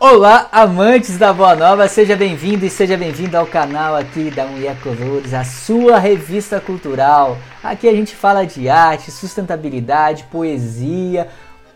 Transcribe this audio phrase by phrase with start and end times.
[0.00, 4.76] Olá, amantes da Boa Nova, seja bem-vindo e seja bem-vindo ao canal aqui da Mulher
[4.82, 7.38] Colores, a sua revista cultural.
[7.62, 11.28] Aqui a gente fala de arte, sustentabilidade, poesia,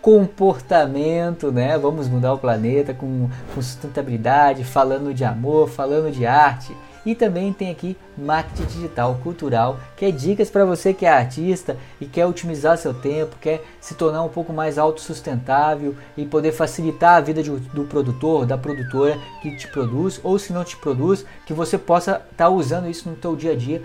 [0.02, 1.78] comportamento, né?
[1.78, 6.77] Vamos mudar o planeta com, com sustentabilidade, falando de amor, falando de arte.
[7.09, 11.75] E também tem aqui marketing digital cultural, que é dicas para você que é artista
[11.98, 17.14] e quer otimizar seu tempo, quer se tornar um pouco mais autossustentável e poder facilitar
[17.14, 21.25] a vida de, do produtor, da produtora que te produz, ou se não te produz,
[21.46, 23.82] que você possa estar tá usando isso no teu dia a dia,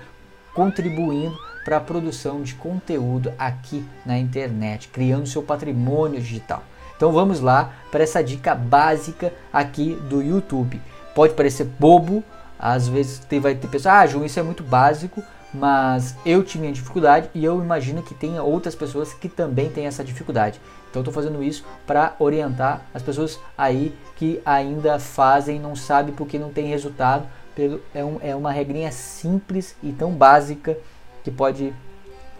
[0.53, 6.61] contribuindo para a produção de conteúdo aqui na internet, criando seu patrimônio digital.
[6.97, 10.81] Então vamos lá para essa dica básica aqui do YouTube.
[11.15, 12.21] Pode parecer bobo,
[12.63, 15.21] às vezes vai ter pessoas, ah, João, isso é muito básico,
[15.53, 20.01] mas eu tinha dificuldade e eu imagino que tenha outras pessoas que também têm essa
[20.01, 20.61] dificuldade.
[20.89, 26.39] Então estou fazendo isso para orientar as pessoas aí que ainda fazem, não sabem porque
[26.39, 27.27] não tem resultado.
[27.93, 30.77] É, um, é uma regrinha simples e tão básica
[31.21, 31.73] que pode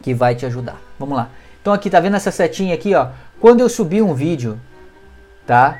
[0.02, 0.80] que vai te ajudar.
[0.98, 1.30] Vamos lá.
[1.61, 3.09] Então aqui tá vendo essa setinha aqui, ó?
[3.42, 4.58] Quando eu subir um vídeo,
[5.45, 5.78] tá?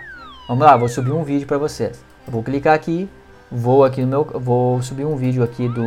[0.50, 2.03] Vamos lá, vou subir um vídeo para vocês.
[2.28, 3.09] Eu vou clicar aqui,
[3.54, 5.84] vou aqui no meu, vou subir um vídeo aqui do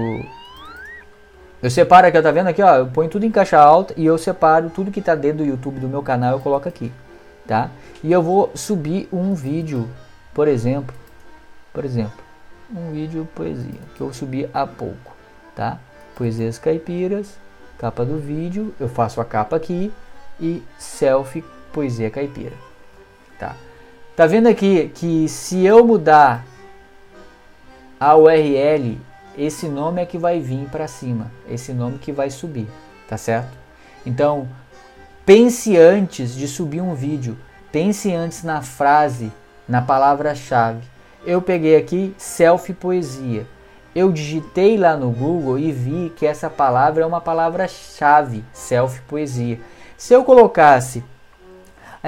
[1.61, 4.17] eu separo aqui, tá vendo aqui, ó, eu ponho tudo em caixa alta e eu
[4.17, 6.92] separo tudo que tá dentro do YouTube do meu canal, eu coloco aqui,
[7.47, 7.70] tá?
[8.05, 9.89] E eu vou subir um vídeo,
[10.33, 10.94] por exemplo,
[11.72, 12.22] por exemplo,
[12.70, 15.17] um vídeo poesia que eu subi há pouco,
[15.56, 15.78] tá?
[16.14, 17.37] Poesias caipiras,
[17.78, 19.92] capa do vídeo, eu faço a capa aqui
[20.39, 22.55] e selfie poesia caipira,
[23.41, 23.56] tá?
[24.14, 26.44] Tá vendo aqui que se eu mudar
[27.98, 28.98] a URL,
[29.36, 32.69] esse nome é que vai vir para cima, esse nome que vai subir,
[33.08, 33.56] tá certo?
[34.05, 34.48] Então,
[35.25, 37.36] pense antes de subir um vídeo,
[37.72, 39.33] pense antes na frase,
[39.69, 40.83] na palavra-chave.
[41.27, 43.47] Eu peguei aqui selfie poesia.
[43.94, 49.59] Eu digitei lá no Google e vi que essa palavra é uma palavra-chave, selfie poesia.
[49.97, 51.03] Se eu colocasse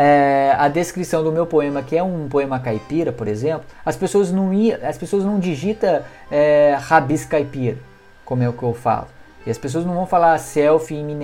[0.01, 4.31] é, a descrição do meu poema, que é um poema caipira, por exemplo, as pessoas
[4.31, 7.79] não ia, as pessoas não digitam é, rabis caipira,
[8.25, 9.09] como é o que eu falo.
[9.45, 11.19] E as pessoas não vão falar selfie em.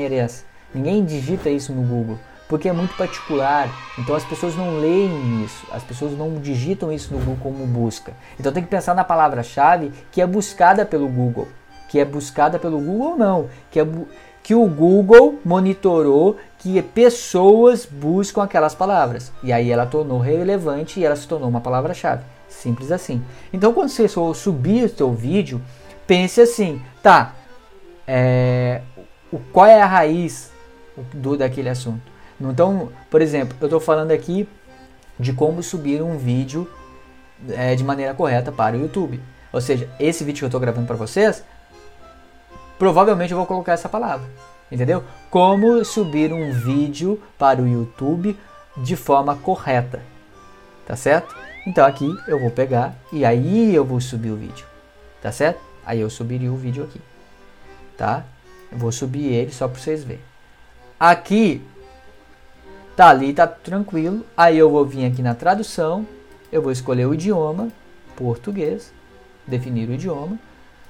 [0.75, 2.19] Ninguém digita isso no Google,
[2.49, 3.69] porque é muito particular.
[3.97, 8.13] Então as pessoas não leem isso, as pessoas não digitam isso no Google como busca.
[8.41, 11.47] Então tem que pensar na palavra-chave que é buscada pelo Google,
[11.89, 13.87] que é buscada pelo Google ou não, que é
[14.45, 19.33] que o Google monitorou que pessoas buscam aquelas palavras.
[19.43, 22.23] E aí ela tornou relevante e ela se tornou uma palavra-chave.
[22.47, 23.25] Simples assim.
[23.53, 25.63] Então quando você for subir o seu vídeo,
[26.07, 27.35] pense assim, tá,
[28.07, 28.83] é,
[29.33, 30.53] o, qual é a raiz
[31.15, 32.13] do, daquele assunto?
[32.39, 34.47] Então, por exemplo, eu estou falando aqui
[35.19, 36.69] de como subir um vídeo
[37.49, 39.23] é, de maneira correta para o YouTube.
[39.51, 41.43] Ou seja, esse vídeo que eu estou gravando para vocês
[42.79, 44.29] provavelmente eu vou colocar essa palavra.
[44.71, 45.05] Entendeu?
[45.31, 48.37] Como subir um vídeo para o YouTube
[48.77, 50.03] de forma correta.
[50.87, 51.35] Tá certo?
[51.67, 54.67] Então aqui eu vou pegar e aí eu vou subir o vídeo.
[55.23, 55.61] Tá certo?
[55.85, 57.01] Aí eu subiria o vídeo aqui.
[57.97, 58.25] Tá?
[58.71, 60.23] Eu vou subir ele só para vocês verem.
[60.99, 61.63] Aqui
[62.97, 64.25] tá ali, tá tranquilo.
[64.37, 66.07] Aí eu vou vir aqui na tradução,
[66.51, 67.69] eu vou escolher o idioma,
[68.17, 68.93] português,
[69.47, 70.39] definir o idioma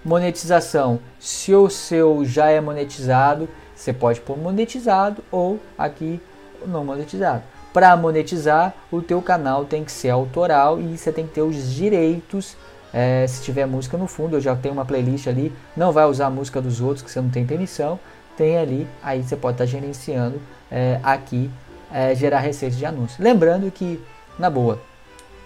[0.05, 6.21] Monetização, se o seu já é monetizado, você pode pôr monetizado ou aqui
[6.67, 7.43] não monetizado.
[7.73, 11.73] Para monetizar, o teu canal tem que ser autoral e você tem que ter os
[11.73, 12.57] direitos.
[12.93, 16.27] É, se tiver música no fundo, eu já tenho uma playlist ali, não vai usar
[16.27, 17.99] a música dos outros que você não tem permissão,
[18.37, 21.51] tem ali, aí você pode estar tá gerenciando é, aqui,
[21.93, 23.23] é, gerar receita de anúncio.
[23.23, 24.01] Lembrando que,
[24.39, 24.81] na boa,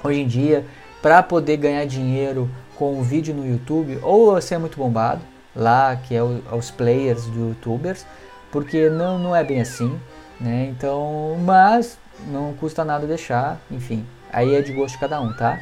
[0.05, 0.67] hoje em dia,
[1.03, 5.21] para poder ganhar dinheiro com um vídeo no YouTube, ou você é muito bombado,
[5.55, 8.07] lá que é o, os players do youtubers,
[8.51, 9.99] porque não, não é bem assim,
[10.41, 10.67] né?
[10.71, 15.61] Então, mas não custa nada deixar, enfim, aí é de gosto de cada um, tá?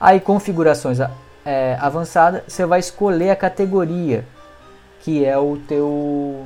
[0.00, 0.98] Aí configurações
[1.44, 1.78] é,
[2.46, 4.24] você vai escolher a categoria
[5.00, 6.44] que é o teu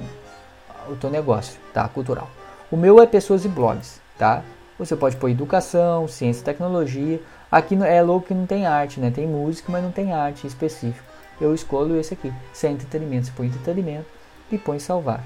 [0.88, 1.86] o teu negócio, tá?
[1.88, 2.28] Cultural.
[2.70, 4.42] O meu é pessoas e blogs, tá?
[4.78, 7.20] Você pode pôr educação, ciência e tecnologia,
[7.52, 9.10] Aqui é louco que não tem arte, né?
[9.10, 11.04] Tem música, mas não tem arte específico.
[11.38, 12.32] Eu escolho esse aqui.
[12.50, 14.06] Se é entretenimento, você põe entretenimento
[14.50, 15.22] e põe salvar.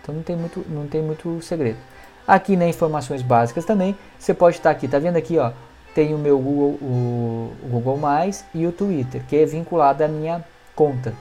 [0.00, 1.78] Então não tem muito, não tem muito segredo.
[2.24, 5.50] Aqui nas né, informações básicas também, você pode estar aqui, tá vendo aqui, ó?
[5.96, 10.44] Tem o meu Google, o Google Mais e o Twitter, que é vinculado à minha
[10.76, 11.12] conta.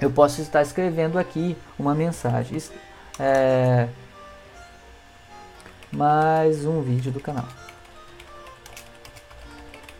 [0.00, 2.58] Eu posso estar escrevendo aqui uma mensagem.
[3.20, 3.86] É,
[5.92, 7.46] mais um vídeo do canal.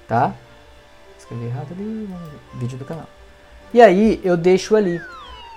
[0.09, 0.33] Tá?
[1.19, 2.09] Escrevi errado ali,
[2.55, 3.07] vídeo do canal.
[3.73, 5.01] E aí eu deixo ali.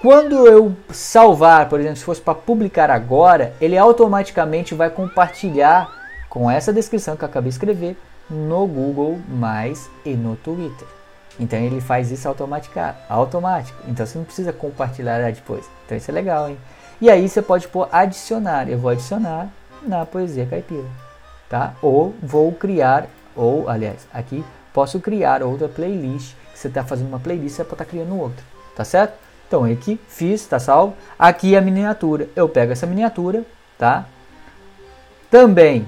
[0.01, 5.89] Quando eu salvar, por exemplo, se fosse para publicar agora, ele automaticamente vai compartilhar
[6.27, 7.97] com essa descrição que eu acabei de escrever
[8.29, 10.87] no Google Mais e no Twitter.
[11.39, 12.79] Então ele faz isso automático.
[13.09, 13.77] automático.
[13.87, 15.69] Então você não precisa compartilhar depois.
[15.85, 16.57] Então isso é legal, hein?
[16.99, 18.69] E aí você pode pôr adicionar.
[18.69, 19.49] Eu vou adicionar
[19.81, 20.85] na poesia caipira,
[21.49, 21.73] tá?
[21.81, 24.43] Ou vou criar, ou aliás, aqui
[24.73, 26.33] posso criar outra playlist.
[26.53, 28.43] Você está fazendo uma playlist, você pode estar tá criando outra,
[28.75, 29.13] tá certo?
[29.47, 30.95] Então aqui fiz, tá salvo.
[31.17, 32.29] Aqui a miniatura.
[32.35, 33.43] Eu pego essa miniatura,
[33.77, 34.05] tá?
[35.29, 35.85] Também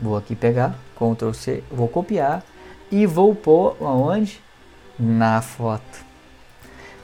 [0.00, 2.42] vou aqui pegar, Ctrl C, vou copiar
[2.90, 4.40] e vou pôr aonde?
[4.98, 6.04] Na foto.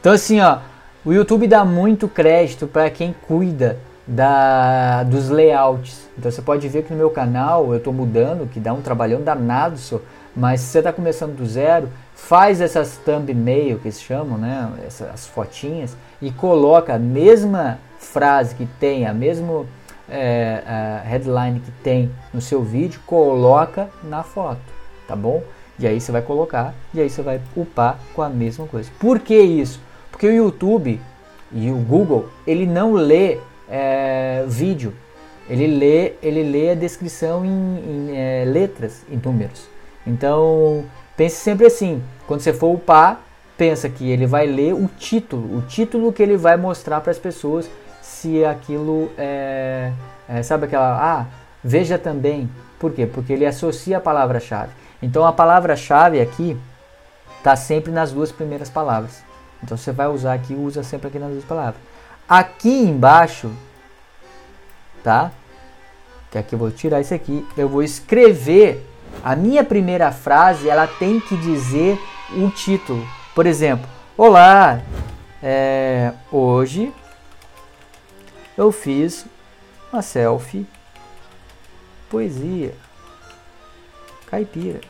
[0.00, 0.58] Então assim, ó,
[1.04, 3.78] o YouTube dá muito crédito para quem cuida
[4.08, 6.08] da, dos layouts.
[6.16, 9.20] Então você pode ver que no meu canal eu estou mudando, que dá um trabalhão
[9.20, 10.00] danado, só,
[10.34, 15.26] mas se você está começando do zero, faz essas thumbnail que se chamam, né, essas
[15.26, 19.66] fotinhas, e coloca a mesma frase que tem, a mesma
[20.08, 24.60] é, a headline que tem no seu vídeo, coloca na foto,
[25.06, 25.42] tá bom?
[25.78, 28.90] E aí você vai colocar, e aí você vai upar com a mesma coisa.
[28.98, 29.80] Por que isso?
[30.10, 31.00] Porque o YouTube
[31.52, 33.38] e o Google, ele não lê
[33.70, 34.94] é, vídeo,
[35.48, 39.68] ele lê, ele lê a descrição em, em é, letras, em números.
[40.06, 40.84] Então,
[41.16, 43.20] pense sempre assim, quando você for upar,
[43.56, 47.18] pensa que ele vai ler o título, o título que ele vai mostrar para as
[47.18, 47.68] pessoas
[48.00, 49.92] se aquilo é,
[50.28, 51.26] é, sabe aquela, ah,
[51.62, 52.48] veja também,
[52.78, 53.06] por quê?
[53.06, 54.72] Porque ele associa a palavra-chave.
[55.02, 56.56] Então a palavra-chave aqui
[57.38, 59.22] está sempre nas duas primeiras palavras.
[59.62, 61.80] Então você vai usar aqui, usa sempre aqui nas duas palavras.
[62.28, 63.50] Aqui embaixo,
[65.02, 65.32] tá?
[66.30, 68.86] Que aqui eu vou tirar isso aqui, eu vou escrever
[69.24, 71.98] a minha primeira frase, ela tem que dizer
[72.36, 73.06] o título.
[73.34, 74.82] Por exemplo, olá,
[75.42, 76.92] é, hoje
[78.56, 79.24] eu fiz
[79.90, 80.66] uma selfie
[82.10, 82.74] poesia
[84.26, 84.80] caipira.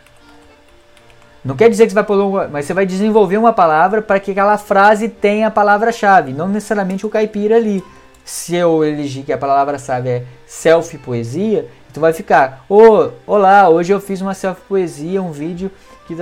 [1.45, 4.33] Não quer dizer que você vai pôr, mas você vai desenvolver uma palavra para que
[4.33, 7.83] aquela frase tenha a palavra-chave, não necessariamente o caipira ali.
[8.25, 13.93] Se eu elegir que a palavra-chave é selfie poesia, então vai ficar, oh, olá, hoje
[13.93, 15.71] eu fiz uma selfie poesia, um vídeo
[16.07, 16.15] que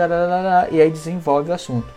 [0.73, 1.89] e aí desenvolve o assunto.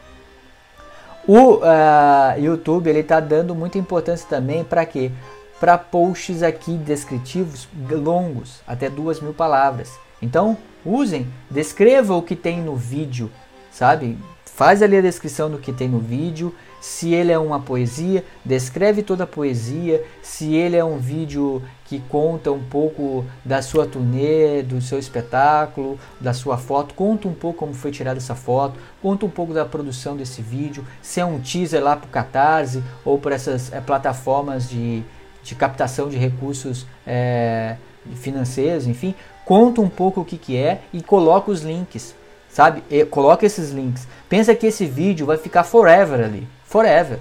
[1.28, 5.12] O uh, YouTube ele está dando muita importância também para quê?
[5.60, 9.92] Para posts aqui descritivos longos, até duas mil palavras.
[10.22, 13.32] Então usem, descreva o que tem no vídeo,
[13.72, 14.18] sabe?
[14.60, 16.54] Faz ali a descrição do que tem no vídeo.
[16.82, 20.04] Se ele é uma poesia, descreve toda a poesia.
[20.22, 25.98] Se ele é um vídeo que conta um pouco da sua turnê, do seu espetáculo,
[26.20, 29.64] da sua foto, conta um pouco como foi tirada essa foto, conta um pouco da
[29.64, 30.86] produção desse vídeo.
[31.02, 35.04] Se é um teaser lá para o Catarse ou para essas é, plataformas de,
[35.42, 37.78] de captação de recursos é,
[38.16, 39.16] financeiros, enfim,
[39.50, 42.14] conta um pouco o que, que é e coloca os links,
[42.48, 42.84] sabe?
[42.88, 44.08] E coloca esses links.
[44.30, 47.18] Pensa que esse vídeo vai ficar forever ali, forever,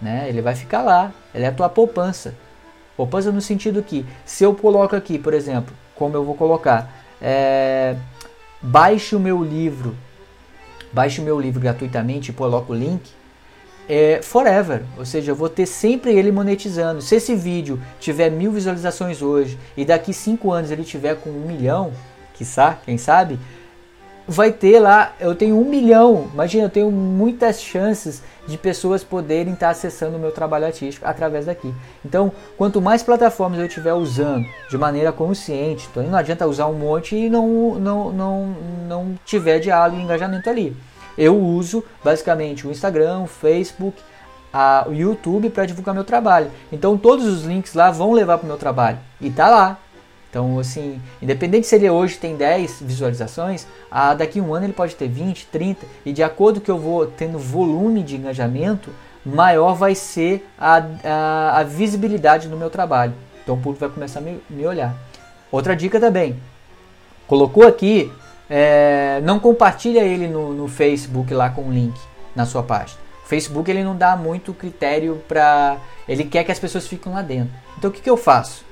[0.00, 0.24] né?
[0.26, 2.34] Ele vai ficar lá, ele é a tua poupança.
[2.96, 6.90] Poupança no sentido que, se eu coloco aqui, por exemplo, como eu vou colocar,
[7.20, 7.94] é,
[8.62, 9.94] baixe o meu livro,
[10.94, 13.12] baixe o meu livro gratuitamente e coloco o link,
[13.88, 17.00] é, forever, ou seja, eu vou ter sempre ele monetizando.
[17.00, 21.46] Se esse vídeo tiver mil visualizações hoje e daqui cinco anos ele tiver com um
[21.46, 21.92] milhão,
[22.34, 23.38] quiçá, quem sabe,
[24.28, 29.52] vai ter lá, eu tenho um milhão, imagina, eu tenho muitas chances de pessoas poderem
[29.52, 31.72] estar acessando o meu trabalho artístico através daqui.
[32.04, 36.74] Então, quanto mais plataformas eu estiver usando de maneira consciente, então não adianta usar um
[36.74, 38.56] monte e não, não, não,
[38.88, 40.76] não tiver diálogo e engajamento ali
[41.16, 44.00] eu uso basicamente o Instagram, o Facebook,
[44.52, 46.50] a, o YouTube para divulgar meu trabalho.
[46.72, 49.78] Então todos os links lá vão levar para o meu trabalho e tá lá.
[50.28, 54.72] Então, assim, independente se ele hoje tem 10 visualizações, a, daqui a um ano ele
[54.72, 58.90] pode ter 20, 30, e de acordo que eu vou tendo volume de engajamento,
[59.24, 63.14] maior vai ser a, a, a visibilidade do meu trabalho.
[63.42, 64.94] Então o público vai começar a me, me olhar.
[65.50, 66.36] Outra dica também,
[67.26, 68.12] colocou aqui
[68.48, 71.98] é, não compartilha ele no, no, Facebook lá com o link
[72.34, 73.00] na sua página.
[73.24, 75.78] O Facebook ele não dá muito critério para.
[76.08, 77.52] Ele quer que as pessoas fiquem lá dentro.
[77.76, 78.64] Então o que, que eu faço?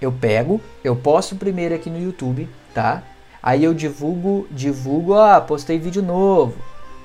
[0.00, 3.02] Eu pego, eu posto primeiro aqui no YouTube, tá?
[3.42, 6.56] Aí eu divulgo, divulgo, ah, postei vídeo novo,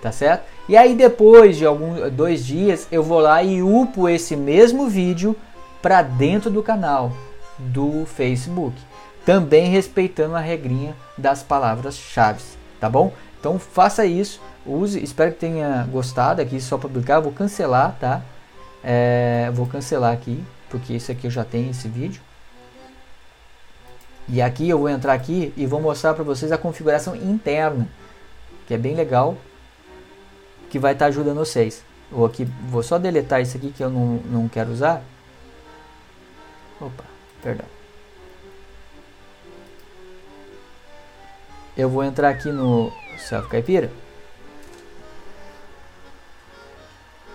[0.01, 0.45] tá certo?
[0.67, 5.35] E aí depois de alguns dois dias eu vou lá e upo esse mesmo vídeo
[5.81, 7.11] para dentro do canal
[7.57, 8.75] do Facebook
[9.27, 12.41] também respeitando a regrinha das palavras-chave.
[12.79, 13.13] tá bom?
[13.39, 18.21] Então faça isso, use, espero que tenha gostado aqui só para publicar, vou cancelar, tá?
[18.83, 22.21] É, vou cancelar aqui, porque isso aqui eu já tenho esse vídeo.
[24.27, 27.87] E aqui eu vou entrar aqui e vou mostrar para vocês a configuração interna,
[28.67, 29.37] que é bem legal,
[30.69, 31.83] que vai estar tá ajudando vocês.
[32.11, 35.01] Vou aqui, vou só deletar isso aqui que eu não, não quero usar.
[36.79, 37.03] Opa,
[37.41, 37.76] perdão.
[41.77, 43.91] Eu vou entrar aqui no Self Caipira.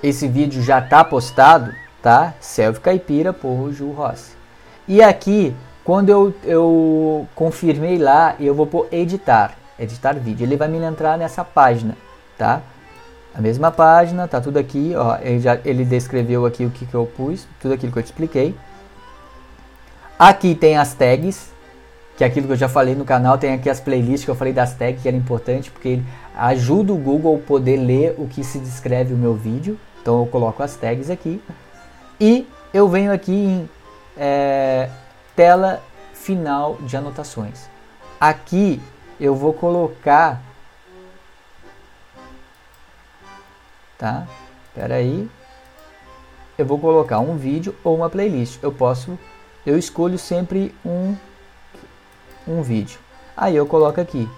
[0.03, 1.73] Esse vídeo já está postado,
[2.03, 2.35] tá?
[2.41, 4.33] Self Caipira por Ju Rossi.
[4.89, 10.45] E aqui, quando eu, eu confirmei lá, eu vou por editar, editar vídeo.
[10.45, 11.97] Ele vai me entrar nessa página,
[12.37, 12.63] tá?
[13.33, 15.19] A mesma página, tá tudo aqui, ó.
[15.19, 18.07] Ele, já, ele descreveu aqui o que, que eu pus, tudo aquilo que eu te
[18.07, 18.57] expliquei.
[20.19, 21.52] Aqui tem as tags,
[22.17, 24.35] que é aquilo que eu já falei no canal, tem aqui as playlists que eu
[24.35, 26.05] falei das tags, que era importante, porque ele
[26.37, 29.79] ajuda o Google a poder ler o que se descreve o meu vídeo.
[30.01, 31.43] Então eu coloco as tags aqui.
[32.21, 33.71] E eu venho aqui em
[34.17, 34.89] é,
[35.35, 37.69] tela final de anotações.
[38.21, 38.81] Aqui
[39.19, 40.43] eu vou colocar
[44.03, 44.27] tá?
[44.67, 45.31] Espera aí.
[46.59, 48.59] Eu vou colocar um vídeo ou uma playlist.
[48.61, 49.17] Eu posso,
[49.65, 51.15] eu escolho sempre um
[52.47, 52.99] um vídeo.
[53.37, 54.29] Aí eu coloco aqui,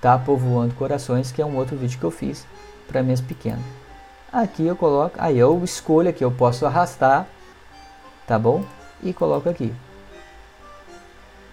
[0.00, 0.18] tá?
[0.18, 2.46] Povoando Corações, que é um outro vídeo que eu fiz
[2.86, 3.64] para minhas pequenas.
[4.32, 7.26] Aqui eu coloco, aí eu escolho aqui, eu posso arrastar,
[8.26, 8.64] tá bom?
[9.02, 9.74] E coloco aqui.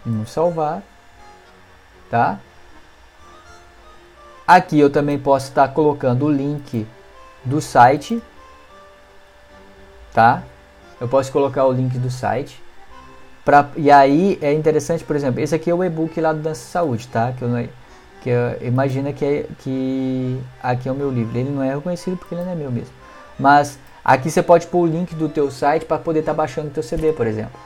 [0.05, 0.83] Vamos salvar,
[2.09, 2.39] tá?
[4.47, 6.87] Aqui eu também posso estar colocando o link
[7.43, 8.21] do site,
[10.13, 10.43] tá?
[11.01, 12.63] Eu posso colocar o link do site.
[13.47, 16.69] Pra, e aí é interessante, por exemplo, esse aqui é o e-book lá do Dança
[16.69, 17.31] Saúde, tá?
[17.31, 17.69] Que, eu,
[18.21, 21.37] que eu, imagina que, é, que aqui é o meu livro.
[21.37, 22.93] Ele não é reconhecido porque ele não é meu mesmo.
[23.39, 26.67] Mas aqui você pode pôr o link do teu site para poder estar tá baixando
[26.67, 27.57] o teu CD, por exemplo,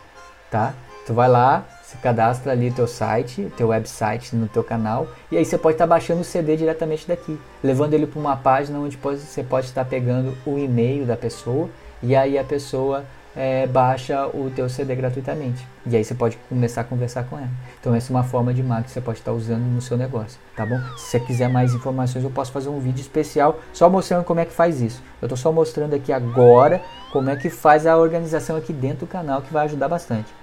[0.51, 0.75] tá?
[1.07, 5.37] Tu vai lá, você cadastra ali o teu site, teu website no teu canal e
[5.37, 8.77] aí você pode estar tá baixando o CD diretamente daqui, levando ele para uma página
[8.77, 11.67] onde você pode estar pegando o e-mail da pessoa
[12.03, 13.03] e aí a pessoa
[13.35, 15.65] é, baixa o teu CD gratuitamente.
[15.85, 17.49] E aí você pode começar a conversar com ela.
[17.79, 20.39] Então essa é uma forma de marketing que você pode estar usando no seu negócio,
[20.55, 20.79] tá bom?
[20.97, 24.45] Se você quiser mais informações, eu posso fazer um vídeo especial só mostrando como é
[24.45, 25.01] que faz isso.
[25.21, 29.07] Eu estou só mostrando aqui agora como é que faz a organização aqui dentro do
[29.07, 30.33] canal, que vai ajudar bastante.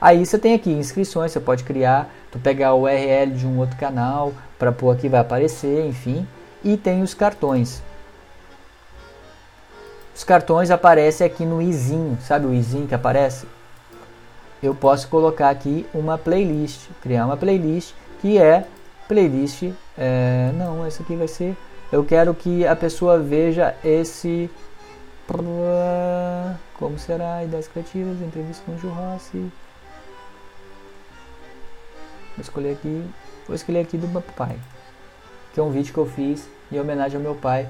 [0.00, 3.76] Aí você tem aqui inscrições, você pode criar, tu pegar o URL de um outro
[3.76, 6.26] canal para pôr aqui vai aparecer, enfim.
[6.62, 7.82] E tem os cartões.
[10.18, 13.46] Os cartões aparecem aqui no izinho, sabe o izinho que aparece?
[14.60, 18.66] Eu posso colocar aqui uma playlist, criar uma playlist que é
[19.06, 21.56] playlist, é, não, essa aqui vai ser,
[21.92, 24.50] eu quero que a pessoa veja esse,
[26.74, 29.52] como será, ideias criativas, entrevista com o Rossi,
[32.36, 33.08] Vou escolher aqui,
[33.46, 34.58] vou escolher aqui do meu pai,
[35.54, 37.68] que é um vídeo que eu fiz em homenagem ao meu pai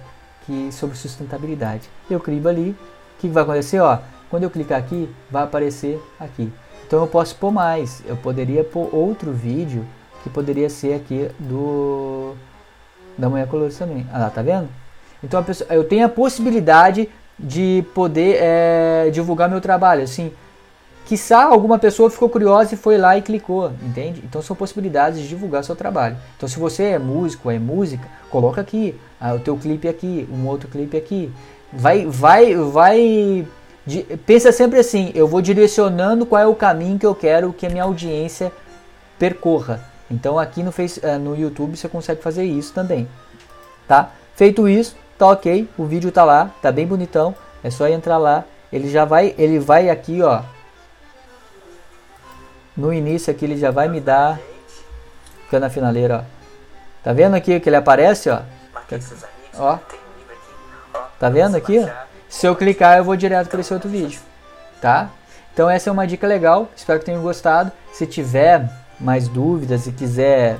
[0.48, 1.90] que sobre sustentabilidade.
[2.10, 3.78] Eu clico ali, o que vai acontecer?
[3.80, 3.98] Ó,
[4.30, 6.50] quando eu clicar aqui, vai aparecer aqui.
[6.86, 9.86] Então eu posso pôr mais, eu poderia pôr outro vídeo
[10.22, 12.34] que poderia ser aqui do
[13.16, 14.06] da Mulher Colores também.
[14.10, 14.68] Ah lá, tá vendo?
[15.22, 20.32] Então pessoa, eu tenho a possibilidade de poder é, divulgar meu trabalho, assim,
[21.08, 24.22] Quizá alguma pessoa ficou curiosa e foi lá e clicou, entende?
[24.22, 26.18] Então são possibilidades de divulgar seu trabalho.
[26.36, 30.46] Então se você é músico, é música, coloca aqui ah, o teu clipe aqui, um
[30.46, 31.32] outro clipe aqui.
[31.72, 33.46] Vai, vai, vai.
[33.86, 37.66] De, pensa sempre assim: eu vou direcionando qual é o caminho que eu quero que
[37.66, 38.52] a minha audiência
[39.18, 39.80] percorra.
[40.10, 43.08] Então aqui no, face, ah, no YouTube você consegue fazer isso também,
[43.88, 44.10] tá?
[44.34, 47.34] Feito isso, tá ok, o vídeo tá lá, tá bem bonitão.
[47.64, 50.42] É só entrar lá, ele já vai, ele vai aqui, ó,
[52.78, 54.38] no início aqui ele já vai me dar
[55.44, 56.38] fica na finaleira, ó.
[57.02, 58.40] Tá vendo aqui que ele aparece, ó?
[59.58, 59.78] Ó.
[61.18, 61.88] Tá vendo aqui, ó?
[62.28, 64.20] Se eu clicar, eu vou direto para esse outro vídeo,
[64.80, 65.10] tá?
[65.52, 67.72] Então essa é uma dica legal, espero que tenham gostado.
[67.92, 68.70] Se tiver
[69.00, 70.58] mais dúvidas e quiser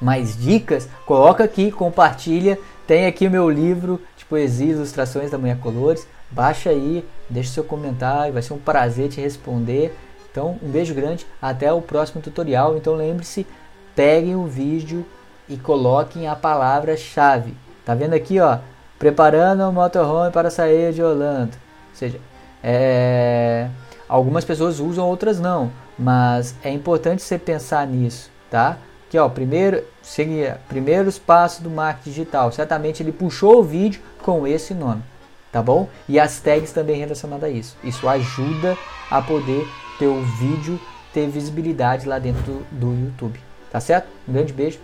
[0.00, 2.58] mais dicas, coloca aqui, compartilha.
[2.86, 6.06] Tem aqui o meu livro de poesia e ilustrações da Manhã Colores.
[6.30, 9.96] Baixa aí, deixa seu comentário, vai ser um prazer te responder.
[10.30, 12.76] Então, um beijo grande, até o próximo tutorial.
[12.76, 13.46] Então, lembre-se,
[13.94, 15.04] peguem o vídeo
[15.48, 17.54] e coloquem a palavra-chave.
[17.84, 18.58] Tá vendo aqui, ó?
[18.98, 21.56] Preparando o motorhome para sair de Orlando.
[21.90, 22.20] Ou seja,
[22.62, 23.68] é...
[24.08, 25.70] algumas pessoas usam, outras não.
[25.98, 28.78] Mas é importante você pensar nisso, tá?
[29.08, 32.52] que ó, primeiro seria primeiros passos do marketing digital.
[32.52, 35.02] Certamente ele puxou o vídeo com esse nome,
[35.50, 35.88] tá bom?
[36.08, 37.76] E as tags também relacionadas a isso.
[37.82, 38.76] Isso ajuda
[39.10, 39.66] a poder
[39.98, 40.80] ter o vídeo
[41.12, 43.40] ter visibilidade lá dentro do, do YouTube,
[43.70, 44.08] tá certo?
[44.28, 44.78] Um grande beijo,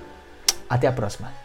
[0.69, 1.44] até a próxima.